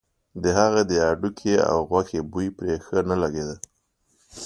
[0.43, 3.55] د هغه د هډوکي او غوښې بوی پرې ښه نه لګېده.